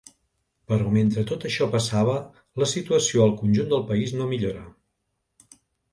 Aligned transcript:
Però 0.71 0.93
mentre 0.93 1.23
tot 1.31 1.43
això 1.49 1.67
passava 1.75 2.15
la 2.63 2.69
situació 2.73 3.23
al 3.27 3.37
conjunt 3.43 3.69
del 3.75 3.87
país 3.93 4.19
no 4.23 4.31
millora. 4.33 4.65